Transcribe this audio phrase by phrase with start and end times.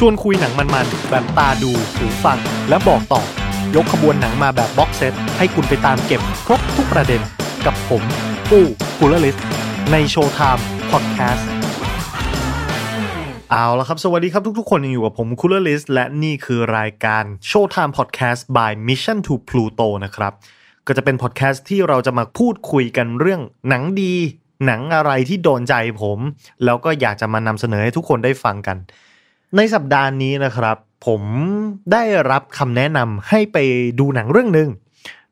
[0.00, 3.22] ชวนคุยหนังมันๆ แบบตาดูหูฟัง และบอกต่อ
[3.76, 7.20] ยกขบวนหนังมาแบบ box set ให้คุณไปตามเก็บครบทุกประเด็น
[7.66, 8.02] กับผม
[8.50, 8.64] ปู้
[8.98, 9.36] กูลลิส
[9.92, 11.48] ใน Showtime Podcast
[13.50, 20.32] เอาละครับ สวัสดีครับทุกๆ คนอยู่กับผมคูลลิสและนี่คือรายการ Showtime Podcast by Mission to Pluto นะครับ
[20.86, 24.14] ก็จะเป็นพอดแคสต์ที่เราจะมาพูดคุยกันเรื่องหนังดี
[24.66, 26.18] หนังอะไรที่โดนใจผม
[26.64, 28.78] แล้วก็อยากจะมานำเสนอให้ทุกคนได้ฟังกัน
[29.56, 31.22] ในสัปดาห์นี้นะครับ ผม
[31.92, 33.58] ได้รับคำแนะนำให้ไป
[33.98, 34.70] ดูหนังเรื่องหนึ่ง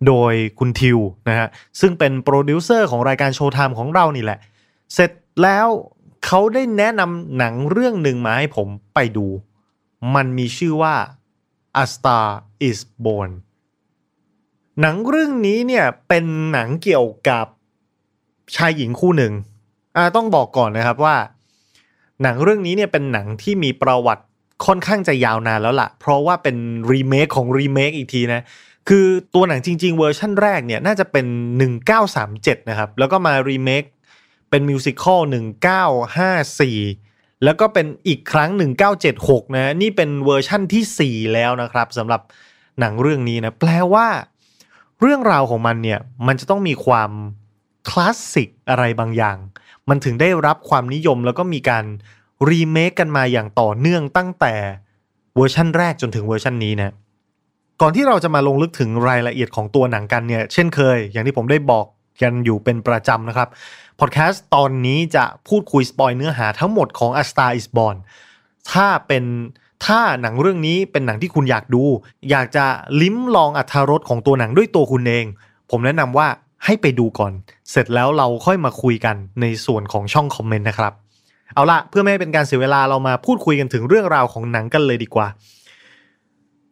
[0.07, 1.49] โดยคุณทิวนะฮะ
[1.81, 4.39] ซึ่งเป็นโปรดิวเซอร์ของรายการ Showtime ของเรานี่แหละ
[4.95, 5.11] เสร็จ
[5.43, 5.67] แล้ว
[6.25, 9.27] เขาได้แนะนำหนังเรื่องหนึ่งมาให้ผมไปดู
[10.15, 10.95] มันมีชื่อว่า
[11.83, 12.27] A Star
[12.69, 13.31] Is Born
[14.81, 17.47] หนังเรื่องนี้เนี่ยเป็นหนังเกี่ยวกับ
[18.57, 19.33] ชายหญิงคู่หนึ่ง
[19.97, 21.17] อ่าต้องบอกก่อนนะครับว่า
[22.23, 24.25] หนังเรื่องนี้เนี่ยเป็นหนังที่มีประวัติ
[24.67, 26.57] ค่อนข้างจะยาวนานแล้วล่ะ เพราะว่าเป็น
[26.93, 28.41] รีเมคของรีเมคอีกทีนะ
[28.89, 31.27] คือตัวหนังจริง ๆ เวอร์ชั่นแรกเนี่ยน่าจะเป็น
[31.99, 33.85] 1937 นะครับ แล้วก็มารีเมค
[34.51, 35.21] เป็น musical
[36.13, 38.51] 1954 แล้วก็เป็นอีกครั้ง
[39.05, 42.21] 1976 นะ นี่เป็นเวอร์ชั่นที่ 4 แล้วนะครับสำหรับ
[42.81, 44.07] หนังเรื่องนี้นะ แปลว่า
[45.01, 47.11] เรื่องราวของมันเนี่ยมันจะต้องมีความ
[47.89, 49.39] คลาสสิกอะไรบางอย่าง
[49.89, 51.85] มันถึงได้รับความนิยมแล้วก็มีการ
[52.49, 54.55] รีเมคกันมาอย่างต่อเนื่องตั้งแต่
[55.37, 56.95] เวอร์ชั่นแรกจนถึงเวอร์ชันนี้นะ
[57.81, 61.87] ก่อนที่เราจะมาลงลึกถึงรายละเอียดของตัวหนังกันเนี่ย เช่นเคย อย่างที่ผมได้บอก
[62.23, 63.49] กันอยู่เป็นประจำนะครับ
[64.01, 67.97] พอดแคสต์ตอนนี้จะพูดคุย spoil เนื้อหาทั้งหมดของ A Star Is Born
[68.73, 69.25] ถ้าเป็น
[69.87, 71.85] ถ้าหนังเรื่องนี้เป็นหนังที่คุณอยากดู
[72.31, 72.67] อยากจะ
[73.03, 75.25] ลิ้มลองอัธรสของตัวหนังด้วยตัวคุณเอง
[75.71, 76.29] ผมแนะนำว่า
[76.67, 77.33] ให้ไปดูก่อน
[77.71, 80.93] เสร็จแล้วเราค่อยมาคุยกันในส่วนของช่องคอมเมนต์นะครับ
[81.55, 85.27] เอาละเพื่อไม่ให้เป็นการเสียเวลาเรามาพูดคุยกันถึงเรื่องราวของหนังกันเลยดีกว่า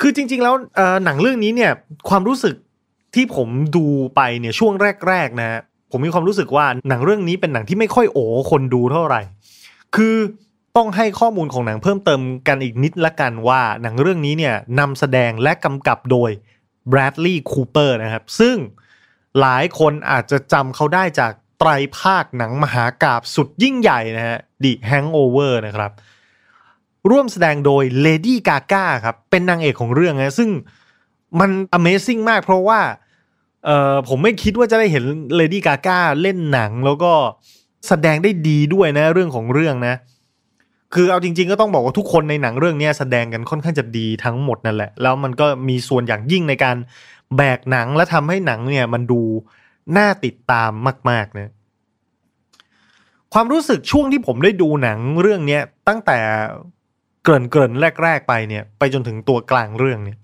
[0.00, 0.54] คือจริง ๆ แล้ว
[1.04, 1.72] หนังเรื่องนี้เนี่ย
[2.08, 2.54] ความรู้สึก
[3.14, 4.72] ที่ผมดูไปเนี่ยช่วง
[5.08, 5.60] แรก ๆ นะ
[5.90, 9.20] ผมมีความรู้สึกว่าหนังเรื่องนี้เป็นหนังที่ไม่ค่อยโอ้คนดูเท่าไหร่
[9.96, 10.16] คือ
[10.76, 16.30] ต้องให้ข้อมูลของหนังเพิ่มเติมกันอีกนิดละกันว่าหนังเรื่องนี้เนี่ยนำแสดงและกำกับโดย
[16.92, 18.56] Bradley Cooper นะครับ ซึ่ง
[19.40, 25.90] หลายคนอาจจะจำเขาได้จากไตรภาคหนังมหากาบสุดยิ่งใหญ่นะฮะ The Hangover นะครับ
[27.10, 30.50] ร่วมแสดงโดย Lady Gaga ครับ เป็นนางเอกของเรื่องนะซึ่ง
[31.40, 32.80] มัน Amazing มากเพราะว่า
[33.64, 35.04] เออผมไม่คิดว่าจะได้เห็น
[35.38, 37.12] Lady Gaga เล่นหนังแล้วก็
[37.88, 39.94] แสดงได้ดีด้วยนะเรื่องของเรื่องนะ
[40.94, 46.76] คือเอาจริง ๆ ก็ต้องบอกว่าทุกคนในหนังเรื่องนี้แสดงกันค่อนข้างจะดีทั้งหมดนั่นแหละ แล้วมันก็มีส่วนอย่างยิ่งในการ
[47.36, 49.20] แบกหนังและทำให้หนังเนี่ยมันดู
[49.96, 50.70] น่าติดตาม
[51.10, 51.52] มากๆนะ
[53.32, 56.18] ความรู้สึกช่วงที่ผมได้ดูหนังเรื่องนี้ตั้งแต่
[57.22, 57.72] เกริ่นเกริ่น
[58.02, 60.18] แรก ๆ ไปเนี่ย ไปจนถึงตัวกลางเรื่องเนี่ย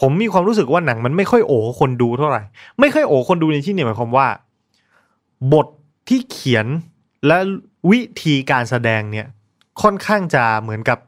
[0.00, 2.42] ผมมีความรู้สึกว่าหนังมันไม่ค่อยโอ้คนดูเท่าไหร่
[2.80, 4.28] ไม่ค่อยโอ้คนดูในที่นี้หมายความว่า
[5.52, 5.66] บท
[6.08, 6.66] ที่เขียน
[7.26, 7.38] และ
[7.90, 9.26] วิธีการแสดงเนี่ย
[9.82, 10.98] ค่อนข้างจะเหมือนกับ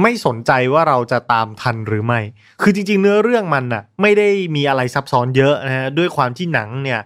[0.00, 2.20] ไม่สนใจว่าเราจะตามทันหรือไม่
[2.62, 7.00] คือจริง ๆ เนื้อเรื่องมันน่ะไม่ได้มีอะไรซับซ้อนเยอะนะฮะด้วยความที่หนังเนี่ย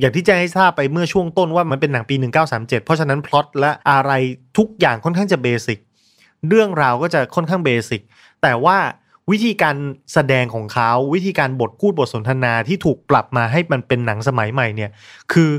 [0.00, 2.14] อย่างที่แจ้งให้ทราบไปเมื่อช่วงต้นว่ามันเป็นหนังปี
[2.50, 4.12] 1937 เพราะฉะนั้นพล็อตและอะไร
[4.58, 5.78] ทุกอย่างค่อนข้างจะเบสิก
[6.48, 8.00] เรื่องราวก็จะค่อนข้างเบสิก
[8.42, 8.78] แต่ว่า
[9.30, 9.76] วิธีการ
[10.12, 14.90] แสดงของเขาวิธีการบทพูดบทสนทนาที่ถูกปรับมาให้มันเป็นหนังสมัยใหม่เนี่ย
[15.32, 15.50] คือ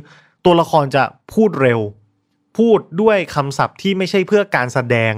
[0.45, 1.03] ตัวละครจะ
[1.33, 1.79] พูดเร็ว
[2.57, 5.13] พูดด้วยคำศัพท์ที่ไม่ใช่เพื่อการแสดง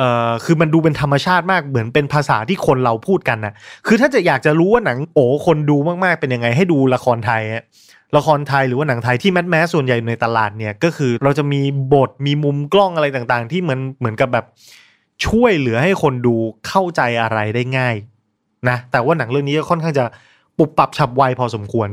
[0.00, 3.54] เอ่อคือมันดูเป็นธรรมชาติมากเหมือนเป็นภาษาที่คนเราพูดกันนะ
[3.86, 7.42] คือถ้าจะอยากจะรู้ว่าหนังโอ้คนดูมากๆเป็นยังไงให้ดูละครไทย
[8.16, 11.60] ละครไทยหรือว่าหนังไทยที่แมสแมสส่วนใหญ่ในตลาดเนี่ยก็คือเราจะมี
[11.94, 14.44] บทมีมุมกล้องอะไรต่างๆ ที่เหมือนเหมือนกับแบบ
[15.26, 16.34] ช่วยเหลือให้คนดู
[16.68, 17.96] เข้าใจอะไรได้ง่าย
[18.68, 20.04] นะแต่ว่าหนังเรื่องนี้ก็ค่อนข้างจะ
[20.58, 21.88] ปุบปรับฉับไวพอสมควร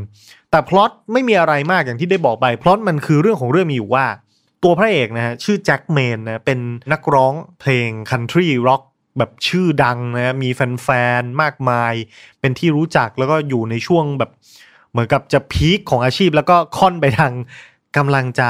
[0.52, 4.06] แต่พล็อตไม่มีอะไรมากอย่างที่ได้บอกไปพล็อตมันคือเรื่องของเรื่องมีอยู่ว่า
[4.64, 6.60] ตัวพระเอกนะฮะชื่อแจ็คเมนนะเป็น
[6.92, 8.82] นักร้องเพลงคันทรีร็อก
[9.18, 10.90] แบบชื่อดังนะมีแฟ
[11.20, 11.94] นๆ มากมาย
[12.40, 14.32] เป็นที่รู้จักแล้วก็อยู่ในช่วงแบบ
[14.92, 17.34] เหมือนกับจะพีคของอาชีพแล้วก็ค่อนไปทาง
[17.98, 18.50] กำลังจะ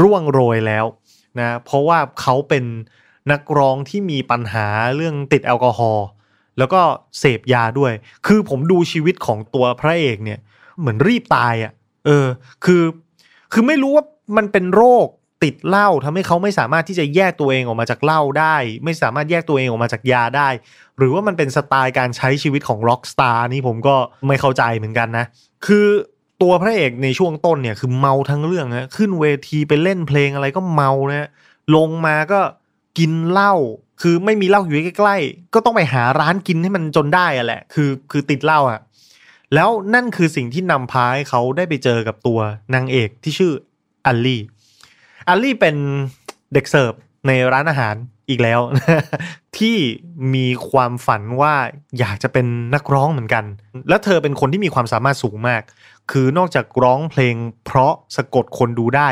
[0.00, 0.84] ร่วงโรยแล้ว
[1.38, 2.64] นะเพราะว่าเขาเป็น
[3.32, 4.66] นักร้องที่มีปัญหา
[4.96, 6.06] เรื่องติดแอลกอฮอล์
[6.58, 6.80] แล้วก็
[7.18, 7.92] เสพยาด้วย
[8.26, 10.38] คือผมดูชีวิตของตัวพระเอกเนี่ย
[10.78, 11.72] เหมือนรีบตายอะ่ะ
[12.06, 12.26] เออ
[12.64, 12.82] คือ
[13.52, 14.04] คือไม่รู้ว่า
[14.36, 15.06] มันเป็นโรค
[15.44, 20.48] ติดเหล้าทำให้เขาไม่สามารถที่จะแยกตัวเองออกมาจากเหล้าได้ ไม่สามารถแยกตัวเองออกมาจากยาได้
[20.98, 23.96] หรือว่ามันเป็นสไตล์การใช้ชีวิตของ rock star นี่ผมก็
[24.28, 25.24] ไม่เข้าใจเหมือนกันนะ
[25.66, 25.86] คือ
[26.42, 31.28] ตัวพระเอกในช่วงต้นเนี่ยคือเมาทั้งเรื่องนะขึ้นเวทีไปเล่นเพลงอะไรก็เมานะ
[31.76, 32.40] ลงมาก็
[32.98, 33.54] กินเหล้า
[34.02, 38.80] คือไม่มีเหล้าอยู่ใกล้ๆก็ต้องไปหาร้านกินให้มันจนได้อะแหละ คือคือติดเหล้าอะ
[39.54, 42.40] แล้วนั่นคือสิ่งที่นำพาให้เขาได้ไปเจอกับตัว
[42.74, 43.52] นางเอกที่ชื่อ
[44.06, 44.42] อัลลี่
[45.28, 45.76] อัลลี่เป็น
[46.54, 46.92] เด็กเสิร์ฟ
[47.26, 47.94] ในร้านอาหาร
[48.28, 48.60] อีกแล้ว
[49.58, 49.76] ที่
[50.34, 51.54] มีความฝันว่า
[51.98, 53.44] อยากจะเป็นนักร้องเหมือนกัน
[53.88, 55.62] และเธอเป็นคนที่มีความสามารถสูงมาก
[56.10, 57.34] คือนอกจากร้องเพลง
[57.64, 59.08] เพราะสะกดคนดูได้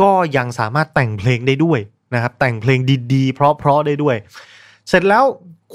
[0.00, 1.80] ก็ยังสามารถแต่งเพลงได้ด้วย
[2.14, 2.78] นะครับ แต่งเพลง
[3.12, 4.16] ดีๆ เพราะๆได้ด้วย
[4.88, 5.24] เสร็จแล้ว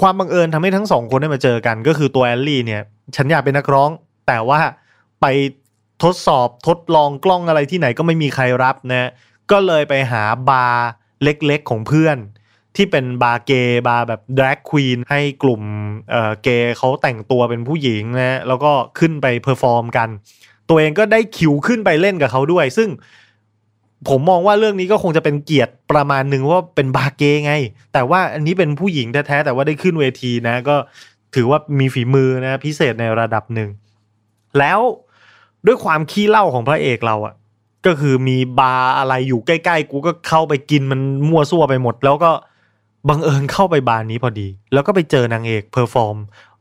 [0.02, 2.82] ความบังเอิญทำให้ทั้งสองคนได้มาเจอกัน ก็คือตัวแอลลี่เนี่ย
[3.16, 3.90] ฉันอยากเป็นนักร้อง
[4.28, 4.60] แต่ว่า
[5.22, 5.26] ไป
[6.04, 9.10] ทดสอบทดลองกล้องอะไรที่ไหนก็ไม่มีใครรับนะ
[9.52, 10.88] ก็เลยไปหาบาร์
[11.24, 12.18] เล็กๆของเพื่อน
[12.76, 15.62] ที่เป็นบาร์เกย์บาร์แบบดร a กควีนให้กลุ่ม
[16.12, 20.10] เอ่อเกย์เขาแต่งตัวเป็นผู้หญิงนะแล้วก็ขึ้นไป perform กัน
[20.70, 22.90] ตัวเองก็ได้คิวขึ้นไปเล่นกับเขาด้วย ซึ่ง
[24.10, 27.54] ผมมองว่าเรื่องนี้ก็คงจะเป็นเกียรติประมาณหนึ่งว่าเป็นบาร์เกย์ไง
[27.94, 30.76] แต่ว่าอันนี้เป็นผู้หญิงแท้ๆแต่ว่าได้ขึ้นเวทีนะ ก็
[31.36, 33.70] ถือว่ามีฝีมือนะพิเศษในระดับหนึ่ง
[34.60, 34.80] แล้ว
[35.66, 37.34] ด้วยความขี้เหล้าของพระเอกเราอะ
[37.86, 42.32] ก็คือมีบาร์อะไรอยู่ใกล้ๆ กูก็เข้าไปกินมันมั่วซั่วไปหมด แล้วก็
[43.10, 46.18] บังเอิญเข้าไปบาร์นี้พอดี แล้วก็ไปเจอนางเอก perform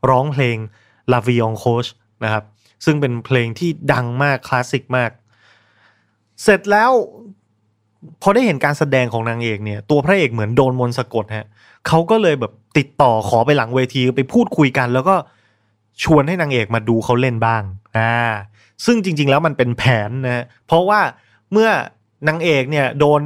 [0.09, 0.57] ร้องเพลง
[1.11, 1.89] La Vie en rose
[2.23, 2.43] นะครับ
[2.85, 5.11] ซึ่งเป็นเพลงที่ดังมาก คลาสสิกมาก
[6.43, 6.91] เสร็จแล้ว
[8.21, 11.47] พอได้เห็นการแสดงของนางเอกเนี่ย ตัวพระเอกเหมือนโดนมนต์สะกดฮะ
[11.87, 15.15] เขาก็เลยแบบติดต่อขอไปหลังเวทีไปพูดคุยกัน แล้วก็
[16.03, 17.61] ชวนให้นางเอกมาดูเขาเล่นบ้าง
[17.97, 18.13] อ่า
[18.85, 20.99] ซึ่งจริง ๆ แล้วมันเป็นแผนนะเพราะว่า
[21.51, 21.69] เมื่อ
[22.27, 23.21] นางเอกเนี่ยโดน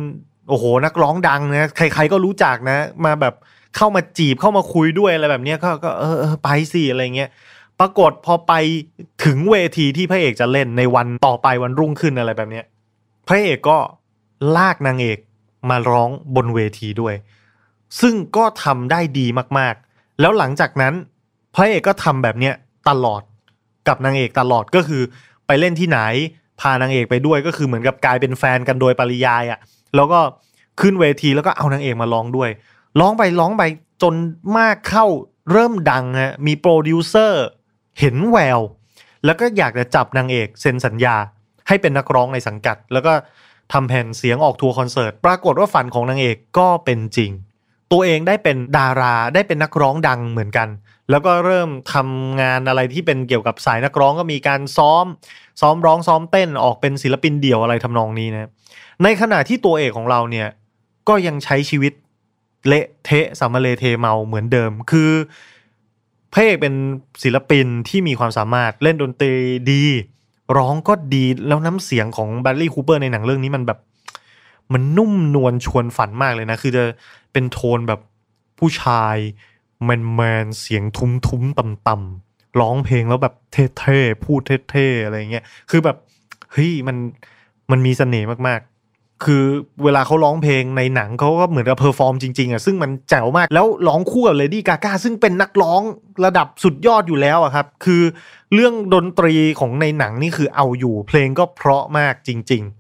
[0.50, 3.36] โอ้โหนักร้องดังนะใคร ๆก็รู้จักนะ มาแบบ
[3.76, 7.30] เข้ามาจีบเข้ามาคุยด้วยอะไรแบบนี้ก็ก็เออไปสิอะไรเงี้ย
[7.80, 8.54] ปรากฏพอไป
[9.26, 12.62] ถึงเวทีที่พระเอกจะเล่นในวันต่อไปวันรุ่งขึ้นอะไรแบบนี้
[13.28, 13.78] พระเอกก็
[14.58, 15.20] ลากนางเอก
[15.70, 17.16] มาร้องบนเวทีด้วย
[18.02, 19.28] ซึ่งก็ทำได้ดี
[19.58, 20.94] มากๆ แล้วหลังจากนั้น
[21.56, 22.54] พระเอกก็ทำแบบเนี้ย
[22.90, 23.22] ตลอด
[23.88, 25.04] กับนางเอกตลอดก็คือ
[25.48, 26.00] ไปเล่นที่ไหน
[26.62, 29.60] พานางเอกไปด้วยก็คือเหมือนกับกลายเป็นแฟนกันโดยปริยายอะ่ะ
[29.96, 30.20] แล้วก็
[30.82, 32.50] ขึ้นเวทีแล้วก็เอานางเอกมาร้องด้วย
[33.00, 33.64] ร้องไปร้องไป
[34.02, 34.16] จน
[34.58, 35.06] มากเข้า
[35.52, 37.46] เริ่มดังฮะมีโปรดิวเซอร์
[38.00, 38.60] เห็นแวว
[39.26, 41.16] แล้วก็อยากจะจับนางเอกเซ็นสัญญา
[41.68, 43.14] ให้เป็นนักร้องในสังกัด แล้วก็
[43.74, 47.32] ทำแผ่นเสียงออกทัวร์คอนเสิร์ต ปรากฏว่าฝันของนางเอกก็เป็นจริง
[47.92, 50.68] ตัวเองได้เป็นดาราได้เป็นนักร้องดังเหมือนกัน
[51.10, 55.06] แล้วก็เริ่มทำงานอะไรที่เป็นเกี่ยวกับสายนักร้องก็มีการซ้อม
[55.62, 58.50] ซ้อมร้องซ้อมเต้นออกเป็นศิลปินเดี่ยวอะไรทำนองนี้นะ
[59.04, 60.48] ในขณะที่ตัวเอกของเราเนี่ย
[61.10, 61.94] ก็ยังใช้ชีวิต
[62.68, 65.12] เละเทะสำมะเลเทเมาเหมือนเดิม คือ
[66.34, 66.74] พระเอกเป็น
[67.24, 69.34] ศิลปินที่มีความสามารถเล่นดนตรี
[69.72, 69.84] ดี
[70.58, 73.80] ร้องก็ดีแล้วน้ำเสียงของ Bradley Cooper ในหนังเรื่องนี้มันแบบ
[74.74, 76.84] มันนุ่มนวลชวนฝันมากเลยนะ คือจะ
[77.34, 78.00] เป็นโทนแบบ
[78.60, 79.16] ผู้ชาย
[79.86, 83.34] แมนแมนเสียงทุ้มทุ้มต่ำต่ำร้องเพลงแล้วแบบ
[83.80, 85.98] เท่ๆพูดเท่ๆอะไรเงี้ยคือแบบ
[86.52, 86.98] เฮ้ยมัน
[87.72, 89.44] มันมีเสน่ห์มากๆ คือ
[89.84, 95.82] เวลาเขาร้องเพลงในหนังเขาก็เหมือนกับ perform จริงๆอะซึ่งมันแจ๋วมากแล้วร้องคู่กับ Lady Gaga ซึ่งเป็นนักร้อง
[96.26, 98.02] ระดับสุดยอดอยู่แล้วอะครับ คือ
[98.54, 102.77] เรื่องดนตรีของในหนังนี่คือเอาอยู่เพลงก็เพราะมากจริง ๆ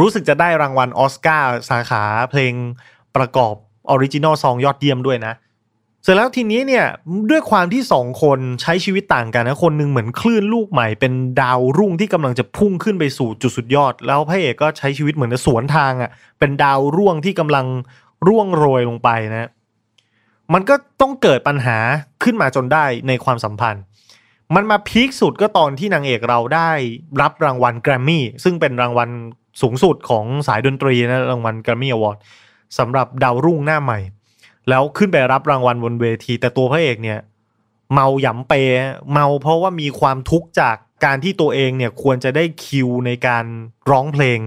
[0.00, 2.52] รู้สึกจะได้รางวัลออสการ์สาขาเพลง
[3.16, 3.54] ประกอบ
[3.90, 5.34] original song ยอดเยี่ยมด้วยนะ
[6.02, 6.86] เสร็จแล้วทีนี้เนี่ย
[7.30, 17.66] ด้วยความที่สองคนใช้ชีวิตต่างกันนะคนหนึ่งเหมือนคลื่นลูกใหม่เป็นดาวรุ่งที่กำลังจะพุ่งขึ้นไปสู่จุดสุดยอด แล้วพระเอกก็ใช้ชีวิตเหมือนสวนทางอะ่ะเป็นดาวร่วงที่กำลัง
[18.26, 19.50] ร่วงโรยลงไปนะ
[20.54, 21.78] มันก็ต้องเกิดปัญหา
[22.22, 23.82] ขึ้นมาจนได้ในความสัมพันธ์
[24.54, 26.70] มันมาพีคสุดก็ตอนที่นางเอกเราได้
[27.20, 29.08] รับรางวัลแกรมมี่ซึ่งเป็นรางวัล
[29.60, 32.18] สูงสุดของสายดนตรีนะรางวัลแกรมมี่อวอร์ด
[32.78, 33.98] สำหรับดาวรุ่งหน้าใหม่
[34.68, 37.18] แล้วขึ้นไปรับรางวัลบนเวที แต่ตัวพระเอกเนี่ย
[37.92, 38.52] เมาหยำเป
[39.12, 43.44] เมาเพราะว่ามีความทุกข์จากการที่ตัวเองเนี่ยควรจะได้คิวในการ
[43.90, 44.38] ร้องเพลง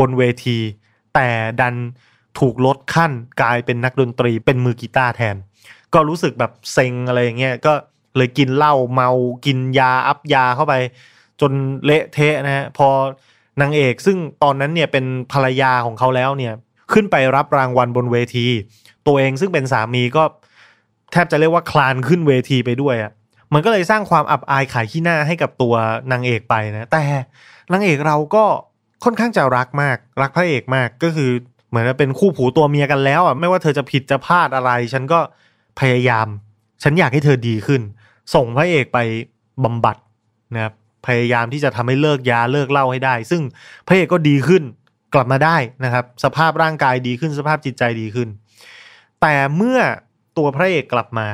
[0.00, 0.58] บนเวที
[1.14, 1.28] แต่
[1.60, 1.74] ดัน
[2.38, 3.12] ถูกลดขั้น
[3.42, 5.36] กลายเป็นนักดนตรีเป็นมือกีตาร์แทน
[5.94, 7.72] ก็รู้สึกแบบเซ็งอะไรอย่างเงี้ยก็
[8.16, 9.10] เลยกินเหล้าเมา
[9.46, 10.74] กินยาอัพยาเข้าไป
[11.40, 11.52] จน
[11.84, 12.88] เละเทะนะฮะพอ
[13.60, 16.52] นางเอกซึ่งตอนนั้นเนี่ยเป็นภรรยาของเขาแล้วเนี่ย
[16.92, 18.46] ขึ้นไปรับรางวัลบนเวที
[19.06, 20.22] ตัวเองซึ่งเป็นสามีก็
[21.12, 23.12] แทบจะเรียกว่าคลานขึ้นเวทีไปด้วยอะ่ะ
[23.54, 25.74] มันก็เลยสร้างความอับอายขายขี้หน้าให้กับตัว
[26.12, 27.04] นางเอกไปนะแต่
[27.72, 28.44] นางเอกเราก็
[29.04, 31.30] ค่อนข้างจะรักมาก รักพระเอกมากก็คือ
[31.68, 35.20] เหมือนเป็นคู่ผูตัวเมียกันแล้วอะไม่ว่าเธอจะผิดจะพลาดอะไร ฉันก็
[35.80, 36.26] พยายาม
[36.82, 37.82] ฉันอยากให้เธอดีขึ้น
[38.34, 38.98] ส่งพระเอกไป
[39.64, 39.96] บำบัด
[40.54, 40.74] นะครับ
[41.08, 43.42] พยายามที่จะทำให้เลิกยาเลิกเหล้าให้ได้ ซึ่ง
[43.86, 44.62] พระเอกก็ดีขึ้น
[45.14, 48.28] กลับมาได้นะครับ สภาพร่างกายดีขึ้นสภาพจิตใจดีขึ้น
[49.20, 49.78] แต่เมื่อ
[50.36, 51.28] ตัวพระเอกกลับมา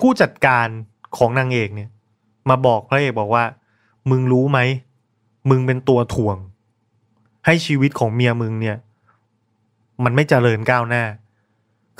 [0.00, 0.66] ผู้จัดการ
[1.16, 1.88] ของนางเอกเนี่ย
[2.48, 3.44] มาบอกพระเอกบอกว่า
[4.10, 4.58] มึงรู้ไหม
[5.50, 6.36] มึงเป็นตัวถ่วง
[7.46, 8.76] ให้ชีวิตของเมียมึงเนี่ย
[10.04, 11.04] มันไม่เจริญก้าวหน้า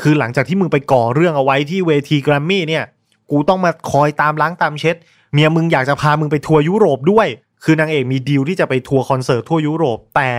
[0.00, 2.84] คือหลังจากที่มึงไปก่อเรื่องเอาไว้ที่เวทีแกรมมี่เนี่ย
[3.30, 4.96] กูต้องมาคอยตามล้างตามเช็ด
[5.32, 7.28] เมียมึงอยากจะพามึงไปทัวร์ยุโรปด้วย
[7.64, 10.30] คือนางเอกมีดีลที่จะไปทัวร์คอนเสิร์ตทั่วยุโรป แต่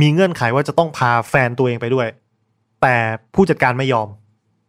[0.00, 2.08] มีเงื่อนไขว่าจะต้องพาแฟนตัวเองไปด้วย
[2.82, 2.96] แต่
[3.34, 4.08] ผู้จัดการไม่ยอม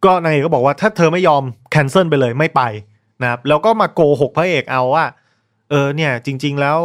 [0.04, 2.62] ก็นางเอกก็บอกว่าถ้าเธอไม่ยอม cancel ไปเลยไม่ไป
[3.22, 5.04] นะครับแล้วก็มาโกหกพระเอกเอาว่า
[5.70, 6.78] เออเนี่ยจริง ๆแล้ว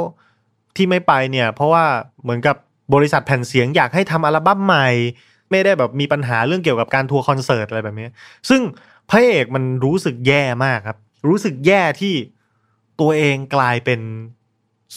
[0.75, 1.85] ที่ไม่ไปเนี่ยเพราะว่า
[2.23, 2.55] เหมือนกับ
[2.93, 4.87] บริษัทแผ่นเสียงอยากให้ทำอัลบั้มใหม่
[5.51, 8.07] ไม่ได้แบบมีปัญหาเรื่องเกี่ยวกับการทัวร์คอนเสิร์ตอะไรแบบนี้
[8.49, 8.61] ซึ่ง
[9.09, 10.97] พระเอกมันรู้สึกแย่มากครับ
[11.27, 12.13] รู้สึกแย่ที่
[12.99, 14.01] ตัวเองกลายเป็น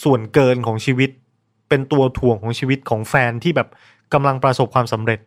[0.03, 1.09] ส่วนเกินของชีวิต
[1.69, 3.67] เป็นตัวถ่วงของชีวิตของแฟนที่แบบ
[4.13, 5.19] กำลังประสบความสำเร็จ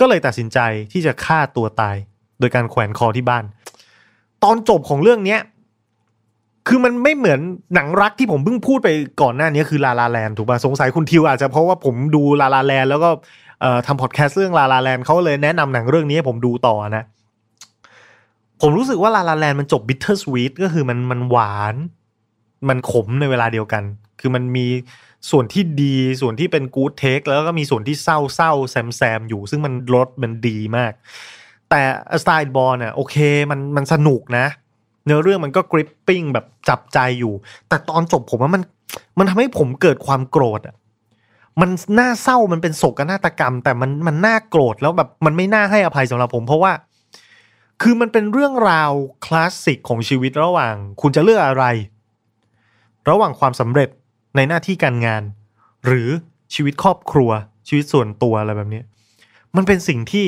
[0.00, 0.58] ก็เลยตัดสินใจ
[0.92, 1.96] ที่จะฆ่าตัวตาย
[2.40, 3.44] โดยการแขวนคอที่บ้าน
[4.44, 5.40] ตอนจบของเรื่องเนี้ย
[6.68, 7.40] คือมันไม่เหมือน
[7.74, 8.88] หนังรักที่ผมเพิ่งพูดไป
[9.22, 13.10] ก่อนหน้านี้คือ La La Land ถูกป่ะสงสัยคุณทิวอาจจะเพราะว่าผมดู La La Land แล้วก็
[13.86, 17.04] ทำพอดแคสต์เรื่อง La La Land เขาเลยแนะนำหนังเรื่องนี้ให้ผมดูต่อนะ
[18.60, 21.74] ผมรู้สึกว่า La La Land มันจบ bittersweet ก็คือมันมันหวาน
[22.68, 23.82] มันขมในเวลาเดียวกัน
[24.20, 24.66] คือมันมี
[25.30, 30.92] ส่วนที่ดีส่วนที่เป็นกู๊ดเทคแล้วก็มีส่วนที่เศร้าเศร้าแซมแซมอยู่ ซึ่งมันรสมันดีมาก
[31.70, 31.82] แต่
[32.22, 33.16] สไตล์บอลเนี่ยโอเค
[33.50, 34.46] มันมันสนุกนะ
[35.04, 37.34] เนื้อเรื่องมันก็กริปปิ้งแบบจับใจอยู่
[37.68, 38.62] แต่ตอนจบผมว่ามัน
[39.18, 40.74] มันทำให้ผมเกิดความโกรธอะ
[41.60, 46.72] มันน่าเศร้ามันเป็นโศกนาฏกรรม แต่มันมันน่าโกรธแล้วแบบมันไม่น่าให้อภัยสำหรับผม เพราะว่า
[47.82, 48.90] คือมันเป็นเรื่องราว
[49.24, 51.64] คลาสสิกของชีวิตระหว่าง คุณจะเลือกอะไร
[53.10, 53.88] ระหว่างความสำเร็จ
[54.36, 55.22] ในหน้าที่การงาน
[55.86, 56.08] หรือ
[56.54, 57.30] ชีวิตครอบครัว
[57.68, 58.82] ชีวิตส่วนตัวอะไรแบบนี้
[59.56, 60.26] มันเป็นสิ่งที่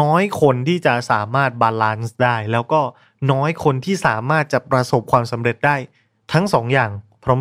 [0.00, 2.80] น้อยคนที่จะสามารถ balance ได้ แล้วก็
[3.32, 5.76] น้อยคนที่สามารถจะประสบความสำเร็จได้
[6.32, 6.90] ทั้งสองอย่าง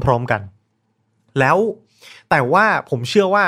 [0.03, 0.41] พร้อมๆกัน
[1.39, 1.57] แล้ว
[2.29, 3.45] แต่ว่าผมเชื่อว่า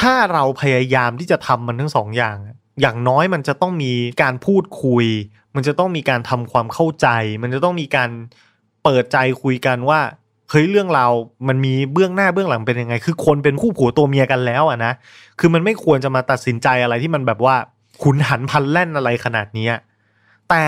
[0.00, 2.36] ถ้าเราพยายามที่จะทำมันทั้งสองอย่าง
[2.80, 5.06] อย่างน้อยมันจะต้องมีการพูดคุย
[5.54, 7.06] มันจะต้องมีการทำความเข้าใจ
[7.42, 8.10] มันจะต้องมีการ
[8.84, 10.00] เปิดใจคุยกันว่า
[10.50, 11.06] เฮ้ยเรื่องเรา
[11.48, 14.92] มันมีเบื้องหน้าเบื้องหลังเป็นยังไง คือคนเป็นคู่ผัวตัวเมียกันแล้วอะนะ
[15.38, 17.56] คือมันไม่ควรจะมาตัดสินใจอะไรที่มันแบบว่า
[18.02, 19.68] ขุนหันพันแล่นอะไรขนาดนี้
[20.50, 20.64] แต่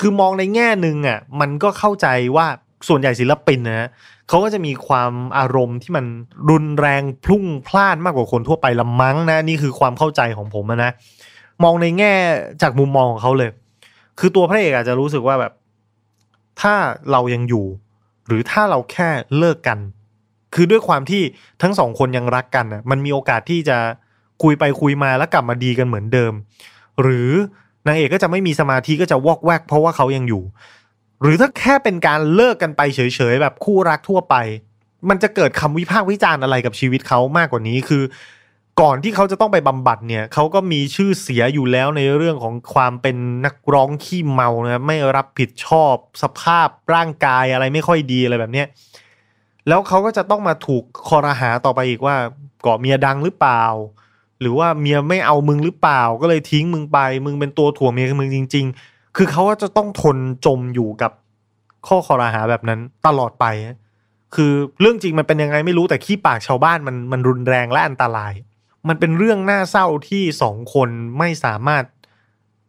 [0.00, 2.06] คือมองในแง่หนึ่งอะมันก็เข้าใจ
[2.36, 2.46] ว่า
[2.88, 3.88] ส่วนใหญ่ศิลปินนะ
[4.28, 6.04] เขาก็จะมีความอารมณ์ที่มัน
[6.50, 10.90] รุนแรงพลุ่งพล่านมากกว่าคนทั่วไปละมั้งนะนี่คือความเข้าใจของผมนะ
[11.64, 12.12] มองในแง่
[12.62, 13.50] จากมุมมองของเขาเลย
[14.18, 15.52] คือตัวพระเอกอาจจะรู้สึกว่าแบบ
[16.60, 16.74] ถ้า
[17.10, 17.66] เรายังอยู่
[18.26, 19.78] หรือถ้าเราแค่เลิกกัน
[20.54, 21.22] คือด้วยความที่
[21.62, 23.78] ทั้งสองคนยังรักกันอะมันมีโอกาสที่จะ
[24.42, 26.32] คุยไปคุยมาแล้วกลับมาดีกันเหมือนเดิม
[27.02, 27.30] หรือ
[27.86, 30.42] นางเอกก็จะไม่มีสมาธิก็จะวอกแวกเพราะว่าเขายังอยู่
[31.22, 33.00] หรือถ้าแค่เป็นการเลิกกันไปเฉ
[33.32, 34.34] ยๆแบบคู่รักทั่วไป
[35.08, 38.02] มันจะเกิดคำวิพากษ์วิจารณ์อะไรกับชีวิตเขามากกว่านี้คือ
[38.80, 48.66] ก่อนที่เขาจะต้องไปบำบัดเนี่ยเขาก็มีชื่อเสียอยู่แล้วในเรื่องของความเป็นนักร้องขี้เมานะไม่รับผิดชอบสภาพร่างกายอะไรไม่ค่อยดีอะไรแบบเนี้ย
[49.68, 52.16] แล้วเขาก็จะต้องมาถูกคอรหาต่อไปอีกว่า
[52.66, 53.64] ก่อเมียดังหรือเปล่า
[54.40, 61.12] หรือว่าเมียไม่เอามึงหรือเปล่า ก็เลยทิ้งมึงไป มึงเป็นตัวถ่วงเมียมึงจริง ๆ คือเขาก็จะต้องทนจมอยู่กับ
[61.86, 63.46] ข้อคอรหาแบบนั้นตลอดไป
[64.34, 68.32] คือเรื่องจริงมันเป็นยังไงไม่รู้แต่ขี้ปากชาวบ้านมันมันรุนแรงและอันตราย
[68.88, 71.84] มันเป็นเรื่องน่าเศร้าที่สองคนไม่สามารถ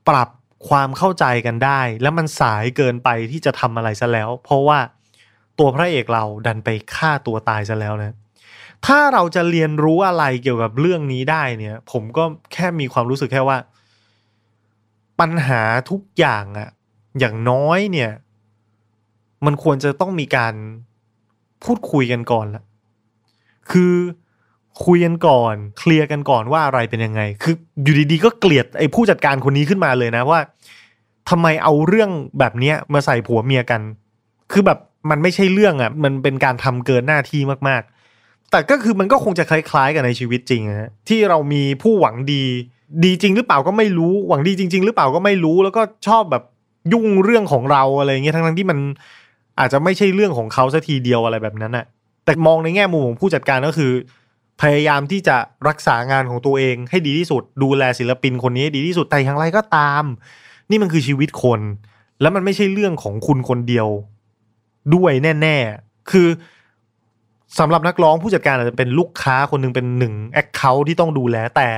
[0.09, 0.29] ปรับ
[0.69, 4.79] ความเข้าใจกันได้ และมันสายเกินไปที่จะทำอะไรซะแล้ว เพราะว่า
[5.59, 8.15] ตัวพระเอกเราดันไปฆ่าตัวตายซะแล้วนะ
[8.85, 12.23] ถ้าเราจะเรียนรู้อะไรเกี่ยวกับเรื่องนี้ได้เนี่ย ผมก็
[12.53, 13.57] แค่มีความรู้สึกแค่ว่า
[15.19, 16.69] ปัญหาทุกอย่างอะ
[17.19, 18.11] อย่างน้อยเนี่ย
[19.45, 20.53] มันควรจะต้องมีการ
[21.63, 22.63] พูดคุยกันก่อนละ
[23.71, 23.95] คือ
[24.85, 30.39] คุยกันก่อน เคลียร์กันก่อนว่าอะไรเป็นยังไง คืออยู่ดีๆก็เกลียดไอ้ผู้จัดการคนนี้ขึ้นมาเลยนะว่า
[31.29, 32.09] ทำไมเอาเรื่อง
[32.39, 33.81] แบบเนี้ยมาใส่ผัวเมียกัน
[34.51, 42.43] คือแบบมันไม่ใช่เรื่องอะ่ะ มันเป็นการทำเกินหน้าที่มากๆ แต่ก็คือมันก็คงจะคล้ายๆ กันในชีวิตจริงนะที่เรามีผู้หวังดี
[43.05, 46.43] ดีจริงหรือเปล่าก็ไม่รู้หวังดีจริง ๆ หรือเปล่าก็ไม่รู้ แล้วก็ชอบแบบ
[46.93, 48.79] ยุ่งเรื่องของเราอะไรเงี้ยทั้งๆที่มัน
[49.59, 51.85] อาจจะไม่ใช่เรื่องของเขาสัทีเดียวอะไรแบบนั้นอะ
[52.25, 53.91] แต่มองในแง่มุมของผู้จัดการก็คือ
[54.61, 55.37] พยายามที่จะ
[55.67, 60.03] รักษางานของตัวเองให้ดีที่สุด ดูแลศิลปินคนนี้ดีที่สุดแต่อย่างไรก็ตาม
[60.69, 61.59] นี่มันคือชีวิตคน
[62.21, 63.87] แล้วมันไม่ใช่เรื่องของคุณคนเดียว
[64.95, 65.11] ด้วย
[65.41, 66.27] แน่ ๆ คือ
[67.59, 71.69] สำหรับนักร้องผู้จัดการอาจจะเป็นลูกค้าคนหนึงเป็นหนึ่งแอคเคาท์ที่ต้องดูแล แต่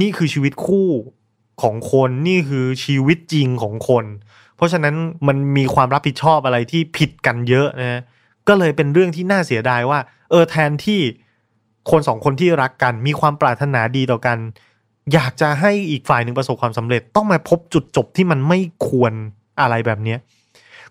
[0.00, 0.88] นี่คือชีวิตคู่
[1.62, 4.04] ของคนนี่คือชีวิตจริงของคน
[4.56, 4.94] เพราะฉะนั้น
[5.28, 8.00] มันมีความรับผิดชอบอะไรที่ผิดกันเยอะนะ
[8.48, 9.98] ก็เลยเป็นเรื่องที่น่าเสียดายว่า
[10.30, 11.00] เออแทนที่
[11.90, 14.38] คนสองคนที่รักกัน มีความปรารถนาดีต่อกัน
[15.12, 19.12] อยากจะให้อีกฝ่ายหนึ่งประสบความสำเร็จ ต้องมาพบจุดจบที่มันไม่ควร
[19.60, 20.18] อะไรแบบเนี้ย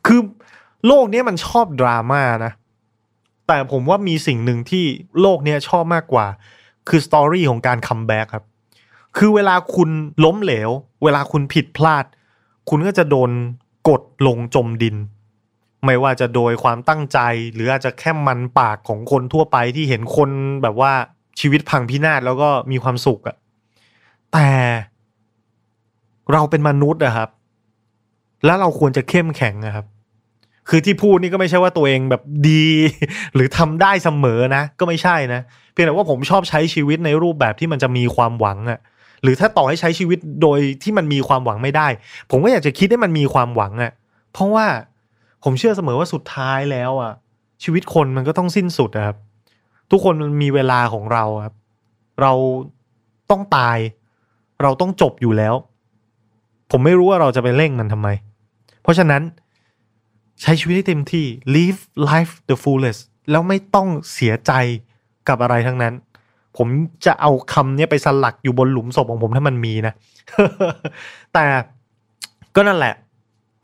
[0.05, 0.19] คือ
[0.87, 2.51] โลกเนี้ยมันชอบดราม่านะ
[3.47, 4.85] แต่ผมว่ามีสิ่งหนึ่งที่
[5.21, 6.25] โลกเนี้ยชอบมากกว่า
[6.89, 8.45] คือ story ของการ comeback ครับ
[9.17, 9.89] คือเวลาคุณ
[10.25, 10.69] ล้มเหลว
[11.03, 12.05] เวลาคุณผิดพลาด
[12.69, 13.31] คุณก็จะโดน
[13.89, 14.95] กดลงจมดิน
[15.85, 17.19] ไม่ว่าจะโดยความตั้งใจ
[17.53, 20.29] หรืออาจจะแค่มันปากของคนทั่วไปที่เห็นคน
[20.63, 20.91] แบบว่า
[21.39, 23.35] ชีวิตพังพินาศแล้วก็มีความสุขอะ
[24.33, 24.49] แต่
[26.33, 27.29] เราเป็นมนุษย์อะครับ
[28.45, 29.85] แล้วเราควรจะเข้มแข็งนะครับ
[30.69, 32.67] คือที่พูดนี่ก็ไม่ใช่ว่าตัวเองแบบดี
[33.33, 38.79] หรือทำได้เสมอนะ ก็ไม่ใช่นะเพียงแต่ว่าผมชอบใช้ชีวิตในรูปแบบที่มันจะมีความหวังอะ
[39.23, 41.87] หรือถ้าต่อให้ใช้ชีวิตโดยที่มันมีความหวังไม่ได้
[42.31, 43.91] ผมก็อยากจะคิดให้มันมีความหวังอะ
[44.33, 44.65] เพราะว่า
[45.43, 47.13] ผมเชื่อเสมอว่าสุดท้ายแล้วอะ
[47.63, 49.17] ชีวิตคนมันก็ต้องสิ้นสุดอะครับ
[49.91, 51.55] ทุกคนมันมีเวลาของเราครับ
[52.21, 52.33] เรา
[53.31, 53.77] ต้องตาย
[54.61, 55.55] เราต้องจบอยู่แล้ว
[56.71, 58.09] ผมไม่รู้ว่าเราจะไปเร่งมันทำไม
[58.81, 59.21] เพราะฉะนั้น
[60.41, 61.79] ใช้ชีวิตให้เต็มที่ live
[62.09, 64.51] life the fullest แล้วไม่ต้องเสียใจ
[65.29, 65.93] กับอะไรทั้งนั้น
[66.57, 66.67] ผม
[67.05, 69.93] จะเอาคำนี้ไปสลักอยู่บนหลุมศพของผมถ้ามันมีนะ
[71.33, 71.45] แต่
[72.55, 72.93] ก็นั่นแหละ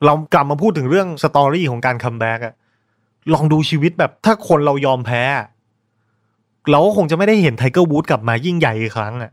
[0.05, 2.53] เรากลับมาพูดถึงเรื่อง story ของการ comeback อะ
[3.33, 5.21] ลองดูชีวิตแบบถ้าคนเรายอมแพ้
[6.71, 9.31] เราก็คงจะไม่ได้เห็น Tiger Woods กลับมายิ่งใหญ่อีกครั้งอะ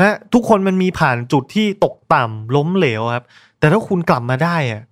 [0.00, 3.24] ฮะทุกคนมันมีผ่านจุดที่ตกต่ำล้มเหลวครับ
[3.58, 4.82] แต่ถ้าคุณกลับมาได้อะ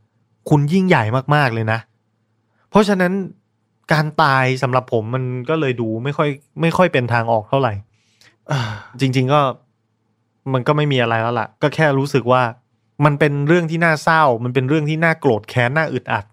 [0.48, 1.02] คุณยิ่งใหญ่
[1.34, 1.78] มากๆเลยนะ
[2.70, 3.12] เพราะฉะนั้น
[3.92, 6.28] การตายสำหรับผมมันก็เลยดูไม่ค่อย
[6.60, 7.72] ไม่ค่อยเป็นทางออกเท่าไหร่
[9.00, 9.40] จริง ๆก็
[10.52, 12.42] มันก็ไม่มีอะไรแล้วล่ะ ก็แค่รู้สึกว่า
[13.04, 16.24] มันเป็นเรื่องที่น่าเศร้า มันเป็นเรื่องที่น่าโกรธแค้นน่าอึดอัด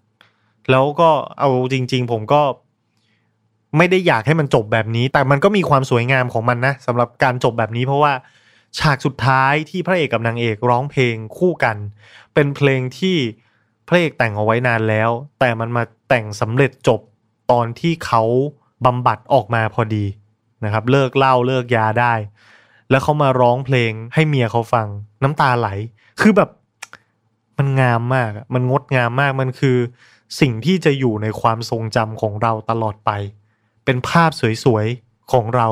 [0.70, 2.42] แล้วก็เอาจริง ๆ ผมก็
[3.76, 8.12] ไม่ได้อยากให้มันจบแบบนี้ แต่มันก็มีความสวยงามของมันนะสำหรับการจบแบบนี้เพราะว่า
[8.78, 11.76] ฉากสุดท้ายที่พระเอกกับนางเอกร้องเพลงคู่กัน
[12.34, 13.16] เป็นเพลงที่
[13.88, 17.00] พระเอกแต่งเอาไว้นานแล้ว แต่มันมาแต่งสำเร็จจบ
[17.50, 18.22] ตอนที่เขา
[18.86, 20.04] บำบัดออกมาพอดี
[20.64, 22.14] นะครับ เลิกเหล้าเลิกยาได้
[22.90, 24.86] แล้วเขามาร้องเพลงให้เมียเขาฟัง
[25.22, 25.68] น้ำตาไหล
[26.20, 26.50] คือแบบ
[27.60, 29.76] มันงามมากมันงดงามมากมันคือ
[30.40, 33.10] สิ่งที่จะอยู่ในความทรงจำของเราตลอดไป
[33.84, 34.30] เป็นภาพ
[34.64, 35.68] สวยๆของเรา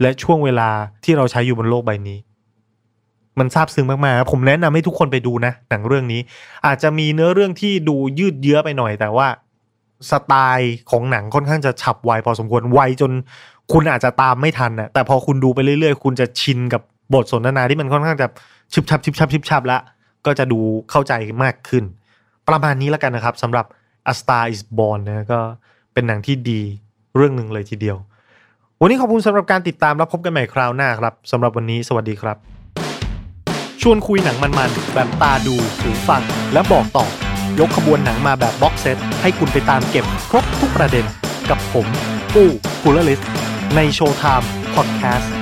[0.00, 0.70] และช่วงเวลา
[1.04, 2.18] ที่เราใช้อยู่บนโลกใบนี้
[3.38, 6.20] มันซาบซึ้งมากๆครับผมแนะนำให้ทุกคนไปดูนะหนังเรื่องนี้
[6.66, 9.28] อาจจะมีเนื้อเรื่องที่ดูยืดเยื้อไปหน่อย แต่ว่า
[10.10, 13.12] สไตล์ของหนังค่อนข้างจะฉับไวพอสมควรไวจน
[13.72, 16.82] คุณอาจจะตามไม่ทันนะแต่พอคุณดูไปเรื่อยๆ คุณจะชินกับ
[17.14, 18.26] บทสนทนาที่มันค่อนข้างจะ
[18.72, 19.78] ชึบชับชึบชับชึบชับละ
[20.26, 21.84] ก็จะดูเข้าใจมากขึ้น
[22.48, 23.66] ประมาณนี้แล้วกันนะครับสำหรับ
[24.10, 25.40] A Star Is Born นะก็
[25.92, 26.60] เป็นหนังที่ดี
[27.16, 27.96] เรื่องหนึ่งเลยทีเดียว
[28.80, 32.36] วันนี้ขอบคุณสำหรับการติดตามแล้วพบกันใหม่คราวหน้าครับสำหรับวันนี้สวัสดีครับ
[33.82, 37.06] ชวนคุยหนังมันๆแบบตาดูหูฟังและบอกต่อ
[37.60, 41.04] ยกขบวนหนังมาแบบบ็อกเซตให้คุณไปตามเก็บครบทุกประเด็น
[41.50, 41.86] กับผม
[42.34, 42.48] ปู้
[42.82, 43.20] กูลลิส
[43.76, 45.39] ในโชว์ไทม์พอดแคสต์